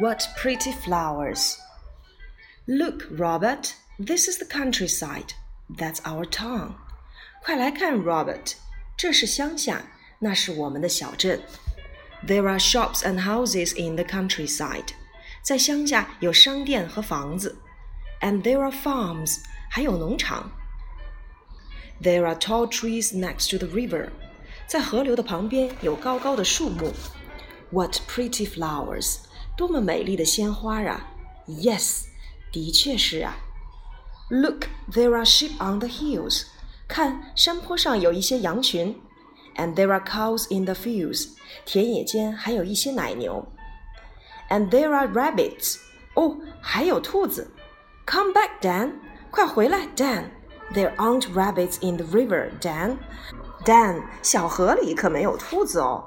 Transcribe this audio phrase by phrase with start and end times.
[0.00, 1.56] What pretty flowers!
[2.66, 5.34] Look, Robert, this is the countryside.
[5.70, 6.74] That's our town.
[7.42, 8.54] 快来看，Robert，
[8.96, 9.82] 这是乡下，
[10.18, 11.42] 那是我们的小镇。
[12.26, 14.88] There are shops and houses in the countryside.
[15.42, 17.56] 在乡下有商店和房子。
[18.20, 19.40] And there are farms.
[19.70, 20.50] 还有农场。
[22.00, 24.08] There are tall trees next to the river.
[24.66, 26.92] 在河流的旁边有高高的树木。
[27.70, 29.18] What pretty flowers!
[29.56, 31.12] 多么美丽的鲜花啊！
[31.48, 32.04] Yes，
[32.52, 33.36] 的确是啊。
[34.30, 36.46] Look, there are sheep on the hills.
[36.88, 39.00] 看，山坡上有一些羊群。
[39.56, 41.28] And there are cows in the fields.
[41.64, 43.46] 田野间还有一些奶牛。
[44.50, 45.78] And there are rabbits.
[46.14, 47.50] 哦，还有兔子。
[48.06, 48.94] Come back, Dan.
[49.30, 50.30] 快回来，Dan.
[50.72, 52.96] There aren't rabbits in the river, Dan.
[53.64, 56.04] Dan，小河里可没有兔子哦。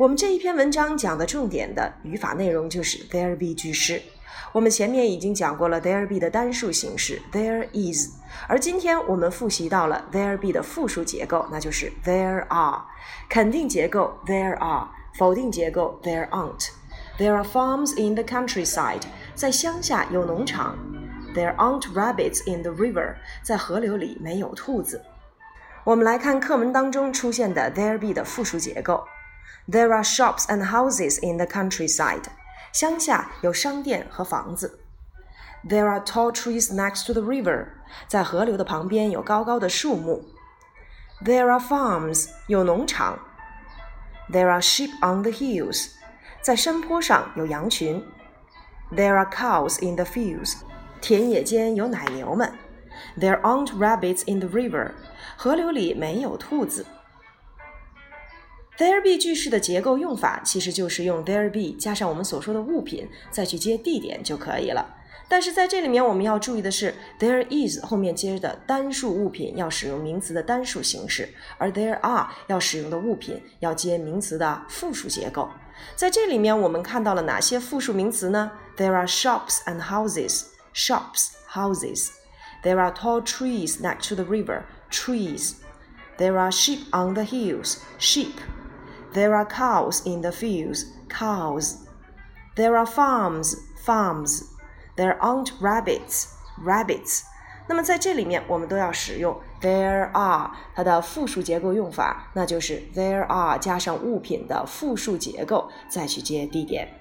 [0.00, 4.00] 我们这一篇文章讲的重点的语法内容就是 there be 句式。
[4.50, 8.08] 我们前面已经讲过了 there be 的单数形式 there is，
[8.48, 12.82] 而今天我们复习到了 there be 的复数结构，那就是 there are。
[13.28, 16.68] 肯定结构 there are，否定结构 there aren't。
[17.18, 19.02] There are farms in the countryside，
[19.34, 20.78] 在乡下有农场。
[21.34, 25.02] There aren't rabbits in the river，在河流里没有兔子。
[25.84, 29.04] 我们来看课文当中出现的 there be 的复数结构。
[29.67, 32.25] There are shops and houses in the countryside.
[32.71, 34.79] 乡下有商店和房子。
[35.67, 37.69] There are tall trees next to the river.
[38.07, 40.25] 在河流的旁边有高高的树木。
[41.23, 42.29] There are farms.
[42.47, 43.19] 有农场。
[44.29, 45.91] There are sheep on the hills.
[46.41, 48.03] 在山坡上有羊群。
[48.91, 50.57] There are cows in the fields.
[51.01, 52.53] 田野间有奶牛们。
[53.17, 54.91] There aren't rabbits in the river.
[55.37, 56.85] 河流里没有兔子。
[58.80, 64.96] There be 句式的结构用法其实就是用 there be 加上我们所说的物品，再去接地点就可以了。
[65.28, 75.50] 但是在这里面我们要注意的是，there is 后面接的单数物品要使用名词的单数形式，而 there are 要使用的物品要接名词的复数结构。
[75.94, 80.44] 在这里面我们看到了哪些复数名词呢？There are shops and houses.
[80.72, 82.08] Shops, houses.
[82.62, 84.62] There are tall trees next to the river.
[84.90, 85.56] Trees.
[86.16, 87.76] There are sheep on the hills.
[87.98, 88.32] Sheep.
[89.13, 91.77] There are cows in the fields, cows.
[92.55, 93.55] There are farms,
[93.85, 94.43] farms.
[94.95, 96.27] There aren't rabbits,
[96.63, 97.23] rabbits.
[97.67, 106.99] 那么在这里面，我们都要使用 there are 它的复数结构用法，那就是 there are 加上物品的复数结构，再去接地点。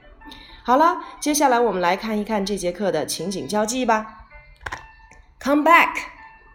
[0.64, 4.26] 好了，接下来我们来看一看这节课的情景交际吧。
[5.38, 5.96] Come back,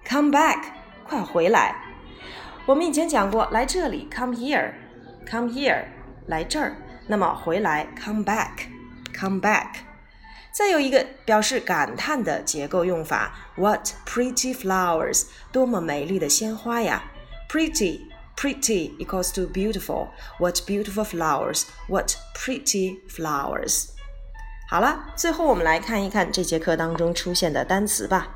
[0.04, 0.64] come back，
[1.08, 1.76] 快回来！
[2.66, 4.74] 我们以前讲过，来这里，come here。
[5.30, 5.86] Come here，
[6.28, 6.76] 来这儿。
[7.08, 9.76] 那么回来，come back，come back。
[10.52, 15.28] 再有一个表示感叹的结构用法，What pretty flowers！
[15.52, 17.04] 多么美丽的鲜花呀！
[17.50, 23.90] Pretty，pretty equals to beautiful。What beautiful flowers！What pretty flowers！
[24.70, 28.36] 好了，最后我们来看一看这节课当中出现的单词吧。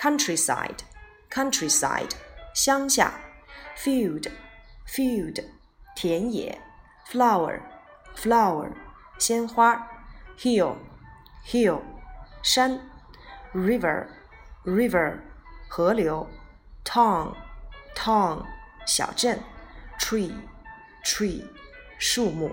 [0.00, 2.10] Countryside，countryside，
[2.54, 3.14] 乡下。
[3.76, 5.44] Field，field。
[6.01, 6.57] 田野
[7.11, 8.69] ，flower，flower，
[9.17, 9.85] 鲜花
[10.39, 11.81] ，hill，hill，
[12.41, 12.79] 山
[13.53, 15.17] ，river，river，
[15.67, 16.25] 河流
[16.85, 18.45] ，town，town，
[18.85, 19.37] 小镇
[19.99, 21.43] ，tree，tree，
[21.97, 22.49] 树木。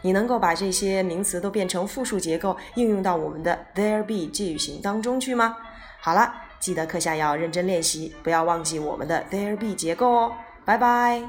[0.00, 5.54] 你能够把这些名词都变成复数结构，应用到我们的 there be 句型当中去吗？
[6.00, 10.34] 好了，记得课下要认真练习，不要忘记我们的 there be 结构哦。
[10.64, 11.22] 拜拜。